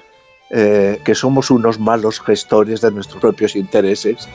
eh, 0.50 1.00
que 1.04 1.14
somos 1.14 1.50
unos 1.50 1.80
malos 1.80 2.20
gestores 2.20 2.80
de 2.80 2.90
nuestros 2.90 3.20
propios 3.20 3.56
intereses. 3.56 4.28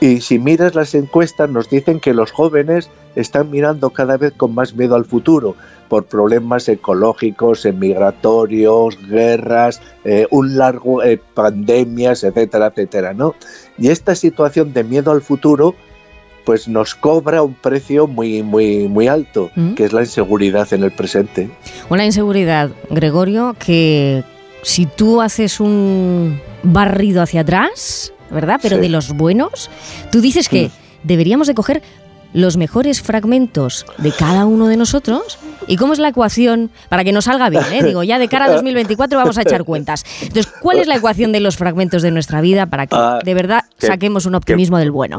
Y 0.00 0.20
si 0.20 0.38
miras 0.38 0.74
las 0.74 0.94
encuestas 0.94 1.50
nos 1.50 1.70
dicen 1.70 1.98
que 1.98 2.14
los 2.14 2.30
jóvenes 2.30 2.90
están 3.14 3.50
mirando 3.50 3.90
cada 3.90 4.16
vez 4.16 4.32
con 4.36 4.54
más 4.54 4.74
miedo 4.74 4.94
al 4.94 5.06
futuro 5.06 5.56
por 5.88 6.04
problemas 6.04 6.68
ecológicos, 6.68 7.64
migratorios, 7.74 8.98
guerras, 9.08 9.80
eh, 10.04 10.26
un 10.30 10.56
largo 10.58 11.02
eh, 11.02 11.20
pandemias, 11.34 12.22
etcétera, 12.22 12.66
etcétera, 12.66 13.14
¿no? 13.14 13.34
Y 13.78 13.88
esta 13.88 14.14
situación 14.14 14.72
de 14.72 14.84
miedo 14.84 15.10
al 15.10 15.22
futuro 15.22 15.74
pues 16.44 16.68
nos 16.68 16.94
cobra 16.94 17.42
un 17.42 17.54
precio 17.54 18.06
muy, 18.06 18.44
muy, 18.44 18.86
muy 18.86 19.08
alto, 19.08 19.50
Mm. 19.56 19.74
que 19.74 19.84
es 19.84 19.92
la 19.92 20.02
inseguridad 20.02 20.72
en 20.72 20.84
el 20.84 20.92
presente. 20.92 21.50
Una 21.90 22.04
inseguridad, 22.04 22.70
Gregorio, 22.88 23.56
que 23.58 24.22
si 24.66 24.84
tú 24.86 25.22
haces 25.22 25.60
un 25.60 26.40
barrido 26.64 27.22
hacia 27.22 27.42
atrás, 27.42 28.12
¿verdad? 28.32 28.58
Pero 28.60 28.76
Sí. 28.76 28.82
de 28.82 28.88
los 28.88 29.12
buenos, 29.12 29.70
tú 30.10 30.20
dices 30.20 30.48
que 30.48 30.66
Mm. 30.66 31.06
deberíamos 31.06 31.46
de 31.46 31.54
coger 31.54 31.82
los 32.32 32.56
mejores 32.56 33.00
fragmentos 33.00 33.86
de 33.98 34.10
cada 34.10 34.44
uno 34.44 34.66
de 34.66 34.76
nosotros. 34.76 35.38
¿Y 35.68 35.76
cómo 35.76 35.92
es 35.92 36.00
la 36.00 36.08
ecuación 36.08 36.70
para 36.88 37.04
que 37.04 37.12
nos 37.12 37.26
salga 37.26 37.48
bien? 37.48 37.62
eh? 37.72 37.82
Digo, 37.84 38.02
ya 38.02 38.18
de 38.18 38.26
cara 38.28 38.46
a 38.46 38.52
2024 38.52 39.16
vamos 39.18 39.38
a 39.38 39.42
echar 39.42 39.62
cuentas. 39.64 40.04
Entonces, 40.20 40.52
¿cuál 40.60 40.80
es 40.80 40.88
la 40.88 40.96
ecuación 40.96 41.30
de 41.30 41.38
los 41.40 41.56
fragmentos 41.56 42.02
de 42.02 42.10
nuestra 42.10 42.40
vida 42.40 42.66
para 42.66 42.88
que 42.88 42.96
Ah, 42.96 43.20
de 43.24 43.34
verdad 43.34 43.64
que- 43.78 43.86
saquemos 43.86 44.26
un 44.26 44.34
optimismo 44.34 44.78
del 44.78 44.90
bueno? 44.90 45.18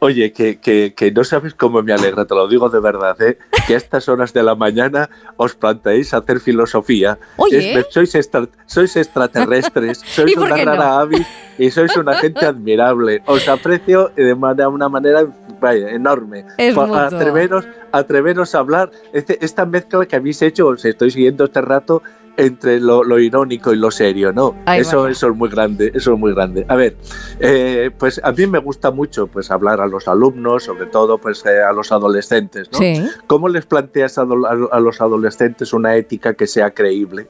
Oye, 0.00 0.32
que, 0.32 0.58
que, 0.58 0.94
que 0.96 1.12
no 1.12 1.24
sabes 1.24 1.54
cómo 1.54 1.82
me 1.82 1.92
alegra, 1.92 2.24
te 2.24 2.34
lo 2.34 2.48
digo 2.48 2.68
de 2.70 2.80
verdad, 2.80 3.20
¿eh? 3.20 3.38
que 3.66 3.74
a 3.74 3.76
estas 3.76 4.08
horas 4.08 4.32
de 4.32 4.42
la 4.42 4.54
mañana 4.54 5.10
os 5.36 5.54
planteéis 5.54 6.14
hacer 6.14 6.40
filosofía. 6.40 7.18
Oye. 7.36 7.78
Es- 7.78 7.86
sois, 7.90 8.14
extra- 8.14 8.48
sois 8.66 8.96
extraterrestres, 8.96 9.98
sois 10.06 10.32
¿Y 10.32 10.34
por 10.36 10.46
una 10.46 10.54
qué 10.56 10.64
no? 10.64 10.72
rara 10.72 11.00
avis 11.00 11.26
y 11.58 11.70
sois 11.70 11.94
una 11.96 12.14
gente 12.14 12.46
admirable. 12.46 13.22
Os 13.26 13.46
aprecio 13.48 14.10
de 14.16 14.32
una 14.32 14.88
manera 14.88 15.26
vaya, 15.60 15.90
enorme. 15.90 16.46
Es 16.56 16.76
atreveros, 16.78 17.66
atreveros 17.92 18.54
a 18.54 18.58
hablar. 18.60 18.90
Este- 19.12 19.44
esta 19.44 19.66
mezcla 19.66 20.06
que 20.06 20.16
habéis 20.16 20.40
hecho, 20.42 20.68
os 20.68 20.84
estoy 20.84 21.10
siguiendo 21.10 21.44
este 21.44 21.60
rato, 21.60 22.02
entre 22.36 22.80
lo, 22.80 23.04
lo 23.04 23.18
irónico 23.18 23.72
y 23.72 23.76
lo 23.76 23.90
serio, 23.90 24.32
¿no? 24.32 24.56
Ay, 24.66 24.80
eso, 24.80 25.08
eso 25.08 25.28
es 25.28 25.36
muy 25.36 25.48
grande, 25.48 25.92
eso 25.94 26.14
es 26.14 26.18
muy 26.18 26.34
grande. 26.34 26.64
A 26.68 26.76
ver, 26.76 26.96
eh, 27.38 27.90
pues 27.98 28.20
a 28.22 28.32
mí 28.32 28.46
me 28.46 28.58
gusta 28.58 28.90
mucho 28.90 29.26
pues 29.26 29.50
hablar 29.50 29.80
a 29.80 29.86
los 29.86 30.08
alumnos, 30.08 30.64
sobre 30.64 30.86
todo 30.86 31.18
pues 31.18 31.44
eh, 31.46 31.62
a 31.62 31.72
los 31.72 31.92
adolescentes, 31.92 32.70
¿no? 32.72 32.78
Sí. 32.78 33.02
¿Cómo 33.26 33.48
les 33.48 33.66
planteas 33.66 34.18
a 34.18 34.24
los 34.24 35.00
adolescentes 35.00 35.72
una 35.72 35.96
ética 35.96 36.34
que 36.34 36.46
sea 36.46 36.70
creíble? 36.70 37.28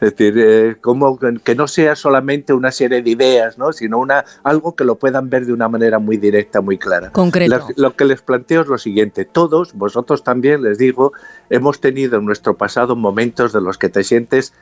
Es 0.00 0.14
decir, 0.14 0.34
eh, 0.38 0.76
cómo 0.80 1.18
que- 1.18 1.54
no 1.54 1.66
sea 1.68 1.96
solamente 1.96 2.52
una 2.52 2.70
serie 2.70 3.02
de 3.02 3.10
ideas, 3.10 3.58
¿no? 3.58 3.72
sino 3.72 3.98
una, 3.98 4.24
algo 4.44 4.74
que 4.76 4.84
lo 4.84 4.96
puedan 4.96 5.28
ver 5.30 5.46
de 5.46 5.52
una 5.52 5.68
manera 5.68 5.98
muy 5.98 6.16
directa, 6.16 6.60
muy 6.60 6.78
clara. 6.78 7.10
Concreto. 7.10 7.50
La- 7.56 7.64
lo 7.76 7.96
que 7.96 8.04
les 8.04 8.22
planteo 8.22 8.62
es 8.62 8.68
lo 8.68 8.78
siguiente, 8.78 9.24
todos, 9.24 9.74
vosotros 9.74 10.22
también, 10.24 10.62
les 10.62 10.78
digo, 10.78 11.12
hemos 11.50 11.80
tenido 11.80 12.18
en 12.18 12.24
nuestro 12.24 12.56
pasado 12.56 12.96
momentos 12.96 13.52
de 13.52 13.60
los 13.60 13.78
que 13.78 13.88
te 13.88 14.04
sientes 14.04 14.52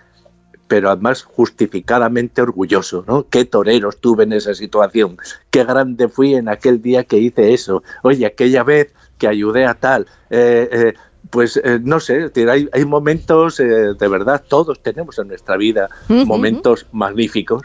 pero 0.68 0.90
además 0.90 1.22
justificadamente 1.22 2.42
orgulloso, 2.42 3.04
¿no? 3.06 3.28
Qué 3.28 3.44
toreros 3.44 3.98
tuve 4.00 4.24
en 4.24 4.32
esa 4.32 4.52
situación, 4.52 5.16
qué 5.50 5.62
grande 5.64 6.08
fui 6.08 6.34
en 6.34 6.48
aquel 6.48 6.82
día 6.82 7.04
que 7.04 7.18
hice 7.18 7.54
eso, 7.54 7.84
oye, 8.02 8.26
aquella 8.26 8.64
vez 8.64 8.92
que 9.16 9.28
ayudé 9.28 9.64
a 9.64 9.74
tal, 9.74 10.06
eh, 10.28 10.68
eh, 10.72 10.94
pues 11.36 11.60
eh, 11.62 11.78
no 11.82 12.00
sé, 12.00 12.32
hay, 12.50 12.66
hay 12.72 12.84
momentos, 12.86 13.60
eh, 13.60 13.92
de 13.92 14.08
verdad, 14.08 14.42
todos 14.48 14.82
tenemos 14.82 15.18
en 15.18 15.28
nuestra 15.28 15.58
vida 15.58 15.90
momentos 16.08 16.86
magníficos. 16.92 17.60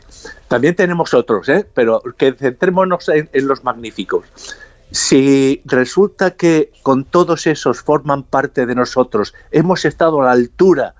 También 0.49 0.75
tenemos 0.75 1.13
otros, 1.13 1.47
¿eh? 1.47 1.65
pero 1.73 2.01
que 2.17 2.33
centrémonos 2.33 3.07
en, 3.07 3.29
en 3.31 3.47
los 3.47 3.63
magníficos. 3.63 4.25
Si 4.91 5.61
resulta 5.63 6.31
que 6.31 6.73
con 6.83 7.05
todos 7.05 7.47
esos 7.47 7.79
forman 7.81 8.23
parte 8.23 8.65
de 8.65 8.75
nosotros, 8.75 9.33
hemos 9.51 9.85
estado 9.85 10.21
a 10.21 10.25
la 10.25 10.31
altura 10.31 10.95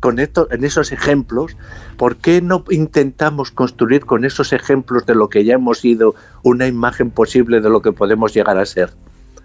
con 0.00 0.18
esto, 0.18 0.48
en 0.50 0.64
esos 0.64 0.90
ejemplos, 0.90 1.56
¿por 1.96 2.16
qué 2.16 2.42
no 2.42 2.64
intentamos 2.70 3.52
construir 3.52 4.06
con 4.06 4.24
esos 4.24 4.52
ejemplos 4.52 5.06
de 5.06 5.14
lo 5.14 5.28
que 5.28 5.44
ya 5.44 5.54
hemos 5.54 5.78
sido 5.78 6.16
una 6.42 6.66
imagen 6.66 7.12
posible 7.12 7.60
de 7.60 7.70
lo 7.70 7.80
que 7.80 7.92
podemos 7.92 8.34
llegar 8.34 8.58
a 8.58 8.66
ser? 8.66 8.90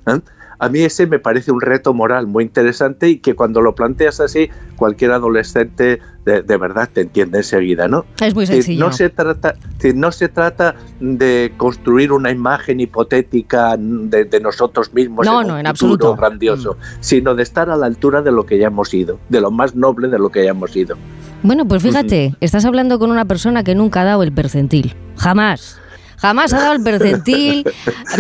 ¿Eh? 0.08 0.22
A 0.63 0.70
mí 0.70 0.79
ese 0.82 1.08
me 1.08 1.20
parece 1.20 1.51
un 1.51 1.62
reto 1.62 1.93
moral 1.93 2.27
muy 2.27 2.43
interesante 2.43 3.10
y 3.10 3.20
que 3.20 3.36
cuando 3.36 3.62
lo 3.62 3.75
planteas 3.75 4.20
así, 4.20 4.50
cualquier 4.75 5.12
adolescente 5.12 6.00
de, 6.25 6.41
de 6.41 6.58
verdad 6.58 6.89
te 6.91 7.01
entiende 7.01 7.39
enseguida, 7.39 7.88
¿no? 7.88 8.05
Es 8.22 8.34
muy 8.34 8.46
sencillo. 8.46 8.86
No 8.86 8.91
se 8.91 9.10
trata, 9.10 9.55
no 9.93 10.12
se 10.12 10.29
trata 10.29 10.75
de 11.00 11.53
construir 11.58 12.12
una 12.12 12.32
imagen 12.32 12.79
hipotética 12.79 13.75
de, 13.77 14.25
de 14.25 14.39
nosotros 14.39 14.93
mismos 14.93 15.25
No, 15.25 15.41
en 15.41 15.48
no, 15.48 15.53
un 15.55 15.60
en 15.60 15.67
absoluto. 15.67 16.13
Mm. 16.13 16.17
grandioso, 16.17 16.77
sino 17.00 17.36
de 17.36 17.43
estar 17.43 17.70
a 17.70 17.75
la 17.75 17.86
altura 17.86 18.22
de 18.22 18.32
lo 18.32 18.46
que 18.46 18.58
ya 18.58 18.67
hemos 18.67 18.89
sido, 18.89 19.20
de 19.29 19.41
lo 19.41 19.51
más 19.51 19.75
noble 19.75 20.08
de 20.08 20.20
lo 20.20 20.29
que 20.29 20.43
ya 20.46 20.51
hemos 20.51 20.72
sido. 20.72 20.96
Bueno, 21.43 21.67
pues 21.67 21.84
fíjate, 21.84 22.36
estás 22.39 22.63
hablando 22.63 23.00
con 23.00 23.12
una 23.12 23.25
persona 23.25 23.63
que 23.63 23.75
nunca 23.75 24.01
ha 24.01 24.05
dado 24.05 24.24
el 24.24 24.32
percentil. 24.32 24.96
Jamás. 25.17 25.79
Jamás 26.24 26.53
ha 26.53 26.62
dado 26.62 26.72
el 26.72 26.82
percentil, 26.82 27.65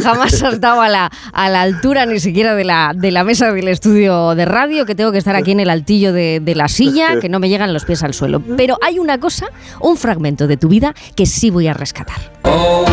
jamás 0.03 0.43
has 0.43 0.59
dado 0.59 0.81
a 0.81 0.89
la, 0.89 1.09
a 1.31 1.49
la 1.49 1.61
altura 1.61 2.05
ni 2.05 2.19
siquiera 2.19 2.53
de 2.53 2.65
la, 2.65 2.91
de 2.93 3.11
la 3.11 3.23
mesa 3.23 3.49
del 3.53 3.69
estudio 3.69 4.35
de 4.35 4.43
radio, 4.43 4.85
que 4.85 4.93
tengo 4.93 5.13
que 5.13 5.19
estar 5.19 5.37
aquí 5.37 5.51
en 5.51 5.61
el 5.61 5.69
altillo 5.69 6.11
de, 6.11 6.41
de 6.41 6.53
la 6.53 6.67
silla, 6.67 7.21
que 7.21 7.29
no 7.29 7.39
me 7.39 7.47
llegan 7.47 7.71
los 7.71 7.85
pies 7.85 8.03
al 8.03 8.13
suelo. 8.13 8.43
Pero 8.57 8.77
hay 8.81 8.99
una 8.99 9.21
cosa, 9.21 9.45
un 9.79 9.95
fragmento 9.95 10.47
de 10.47 10.57
tu 10.57 10.67
vida 10.67 10.93
que 11.15 11.25
sí 11.25 11.49
voy 11.49 11.69
a 11.69 11.73
rescatar. 11.73 12.17
Oh. 12.43 12.83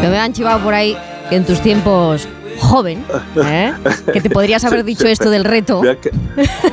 Me 0.00 0.18
han 0.18 0.32
chivado 0.32 0.60
por 0.60 0.72
ahí 0.72 0.96
que 1.28 1.36
en 1.36 1.44
tus 1.44 1.60
tiempos 1.60 2.28
joven, 2.58 3.04
¿eh? 3.44 3.72
que 4.12 4.20
te 4.20 4.30
podrías 4.30 4.64
haber 4.64 4.84
dicho 4.84 5.06
esto 5.06 5.30
del 5.30 5.44
reto. 5.44 5.80
Mira 5.80 5.96
que, 5.96 6.10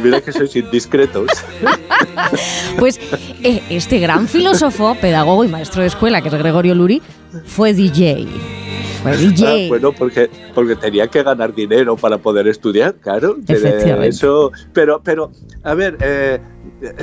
mira 0.01 0.21
que 0.21 0.31
sois 0.31 0.55
indiscretos. 0.55 1.29
Pues 2.77 2.99
eh, 3.43 3.63
este 3.69 3.99
gran 3.99 4.27
filósofo, 4.27 4.95
pedagogo 4.95 5.43
y 5.43 5.47
maestro 5.47 5.81
de 5.81 5.87
escuela, 5.87 6.21
que 6.21 6.29
es 6.29 6.35
Gregorio 6.35 6.75
Luri, 6.75 7.01
fue 7.45 7.73
DJ. 7.73 8.27
Fue 9.01 9.11
Ah, 9.11 9.15
DJ. 9.15 9.67
bueno, 9.69 9.91
porque, 9.93 10.29
porque 10.53 10.75
tenía 10.75 11.07
que 11.07 11.23
ganar 11.23 11.53
dinero 11.55 11.95
para 11.95 12.17
poder 12.17 12.47
estudiar, 12.47 12.95
claro. 12.95 13.37
Eso, 14.03 14.51
pero, 14.73 15.01
pero, 15.03 15.31
a 15.63 15.73
ver, 15.73 15.97
eh, 16.01 16.39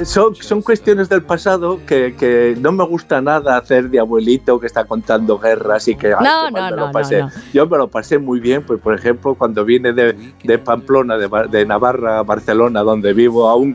son, 0.05 0.35
son 0.35 0.61
cuestiones 0.63 1.09
del 1.09 1.23
pasado 1.23 1.79
que, 1.87 2.15
que 2.19 2.57
no 2.61 2.73
me 2.73 2.85
gusta 2.85 3.21
nada 3.23 3.57
hacer 3.57 3.89
de 3.91 3.99
abuelito 3.99 4.61
que 4.61 4.67
está 4.67 4.85
contando 4.85 5.39
guerras 5.39 5.89
y 5.89 5.95
que 5.97 6.09
ay, 6.09 6.25
No, 6.25 6.51
mal 6.51 6.71
no, 6.71 6.77
no, 6.77 6.87
lo 6.87 6.93
pasé. 6.93 7.21
no. 7.21 7.31
Yo 7.55 7.67
me 7.67 7.79
lo 7.79 7.89
pasé 7.89 8.19
muy 8.19 8.41
bien, 8.41 8.63
pues 8.63 8.79
por 8.81 8.95
ejemplo, 8.95 9.35
cuando 9.35 9.65
vine 9.65 9.93
de, 9.93 10.15
de 10.45 10.59
Pamplona, 10.59 11.17
de, 11.17 11.29
de 11.51 11.65
Navarra 11.67 12.19
a 12.19 12.23
Barcelona, 12.23 12.83
donde 12.83 13.13
vivo 13.15 13.49
aún, 13.49 13.75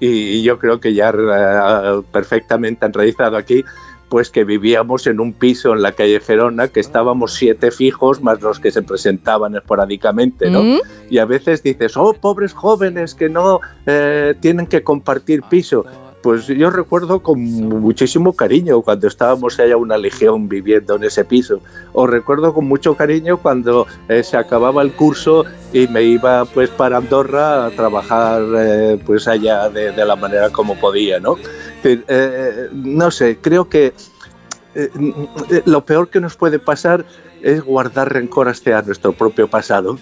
y, 0.00 0.06
y 0.08 0.42
yo 0.42 0.58
creo 0.58 0.80
que 0.80 0.94
ya 0.94 1.10
eh, 1.16 2.02
perfectamente 2.10 2.86
enraizado 2.86 3.36
aquí, 3.36 3.64
pues 4.10 4.28
que 4.28 4.44
vivíamos 4.44 5.06
en 5.06 5.20
un 5.20 5.32
piso 5.32 5.72
en 5.72 5.82
la 5.82 5.92
calle 5.92 6.20
Gerona, 6.20 6.68
que 6.68 6.80
estábamos 6.80 7.32
siete 7.34 7.70
fijos, 7.70 8.20
más 8.20 8.42
los 8.42 8.58
que 8.58 8.72
se 8.72 8.82
presentaban 8.82 9.54
esporádicamente, 9.54 10.50
¿no? 10.50 10.64
¿Mm? 10.64 10.80
Y 11.08 11.18
a 11.18 11.24
veces 11.24 11.62
dices, 11.62 11.96
oh, 11.96 12.12
pobres 12.12 12.52
jóvenes 12.52 13.14
que 13.14 13.28
no 13.28 13.60
eh, 13.86 14.34
tienen 14.40 14.66
que 14.66 14.82
compartir 14.82 15.42
piso. 15.44 15.86
Pues 16.22 16.46
yo 16.48 16.68
recuerdo 16.68 17.22
con 17.22 17.40
muchísimo 17.40 18.34
cariño 18.34 18.82
cuando 18.82 19.06
estábamos 19.06 19.58
allá 19.58 19.76
una 19.78 19.96
legión 19.96 20.50
viviendo 20.50 20.96
en 20.96 21.04
ese 21.04 21.24
piso. 21.24 21.60
O 21.94 22.06
recuerdo 22.06 22.52
con 22.52 22.66
mucho 22.66 22.94
cariño 22.94 23.38
cuando 23.38 23.86
eh, 24.08 24.22
se 24.22 24.36
acababa 24.36 24.82
el 24.82 24.92
curso 24.92 25.44
y 25.72 25.86
me 25.86 26.02
iba 26.02 26.44
pues 26.44 26.68
para 26.68 26.98
Andorra 26.98 27.64
a 27.64 27.70
trabajar 27.70 28.42
eh, 28.58 28.98
pues 29.06 29.28
allá 29.28 29.70
de, 29.70 29.92
de 29.92 30.04
la 30.04 30.16
manera 30.16 30.50
como 30.50 30.74
podía, 30.78 31.20
¿no? 31.20 31.36
Decir, 31.82 32.04
eh, 32.08 32.68
no 32.72 33.10
sé, 33.10 33.38
creo 33.40 33.68
que 33.68 33.94
eh, 34.74 34.90
eh, 35.50 35.62
lo 35.64 35.84
peor 35.84 36.10
que 36.10 36.20
nos 36.20 36.36
puede 36.36 36.58
pasar 36.58 37.04
es 37.42 37.62
guardar 37.62 38.12
rencor 38.12 38.48
hacia 38.48 38.82
nuestro 38.82 39.12
propio 39.12 39.48
pasado. 39.48 39.98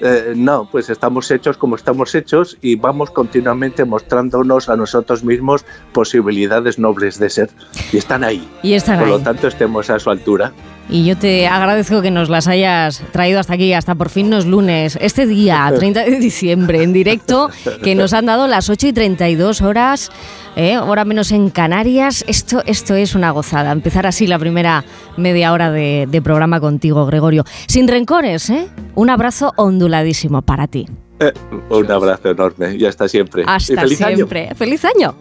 Eh, 0.00 0.34
no, 0.36 0.68
pues 0.70 0.90
estamos 0.90 1.30
hechos 1.30 1.56
como 1.56 1.74
estamos 1.74 2.14
hechos 2.14 2.56
y 2.62 2.76
vamos 2.76 3.10
continuamente 3.10 3.84
mostrándonos 3.84 4.68
a 4.68 4.76
nosotros 4.76 5.24
mismos 5.24 5.64
posibilidades 5.92 6.78
nobles 6.78 7.18
de 7.18 7.30
ser. 7.30 7.50
Y 7.92 7.96
están 7.96 8.22
ahí. 8.22 8.48
Y 8.62 8.74
están 8.74 9.00
Por 9.00 9.08
lo 9.08 9.18
tanto, 9.18 9.48
estemos 9.48 9.90
a 9.90 9.98
su 9.98 10.10
altura. 10.10 10.52
Y 10.90 11.04
yo 11.04 11.18
te 11.18 11.46
agradezco 11.46 12.00
que 12.00 12.10
nos 12.10 12.30
las 12.30 12.48
hayas 12.48 13.02
traído 13.12 13.40
hasta 13.40 13.54
aquí, 13.54 13.74
hasta 13.74 13.94
por 13.94 14.08
fin 14.08 14.30
los 14.30 14.46
lunes. 14.46 14.96
Este 15.00 15.26
día, 15.26 15.70
30 15.76 16.04
de 16.04 16.18
diciembre, 16.18 16.82
en 16.82 16.92
directo, 16.92 17.50
que 17.82 17.94
nos 17.94 18.12
han 18.12 18.26
dado 18.26 18.46
las 18.46 18.70
8 18.70 18.86
y 18.86 18.92
32 18.92 19.60
horas, 19.60 20.10
¿eh? 20.56 20.78
hora 20.78 21.04
menos 21.04 21.32
en 21.32 21.50
Canarias. 21.50 22.24
Esto, 22.26 22.62
esto 22.64 22.94
es 22.94 23.14
una 23.14 23.32
gozada. 23.32 23.72
Empezar 23.72 24.06
así 24.06 24.26
la 24.26 24.38
primera 24.38 24.84
media 25.16 25.52
hora 25.52 25.70
de, 25.70 26.06
de 26.08 26.22
programa 26.22 26.60
contigo, 26.60 27.04
Gregorio. 27.04 27.44
Sin 27.66 27.86
rencores, 27.86 28.48
¿eh? 28.48 28.68
Un 28.98 29.10
abrazo 29.10 29.52
onduladísimo 29.54 30.42
para 30.42 30.66
ti. 30.66 30.88
Eh, 31.20 31.32
un 31.70 31.88
abrazo 31.88 32.30
enorme 32.30 32.74
y 32.74 32.84
hasta 32.84 33.08
siempre. 33.08 33.42
y 33.42 33.44
Hasta 33.46 33.82
año. 33.82 34.16
siempre. 34.16 34.52
¡Feliz 34.56 34.84
año! 34.84 35.14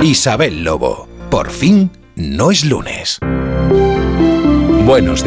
Isabel 0.00 0.64
Lobo. 0.64 1.06
Por 1.28 1.50
fin 1.50 1.90
no 2.14 2.50
es 2.50 2.64
lunes. 2.64 3.18
Buenos 4.86 5.22
días. 5.22 5.24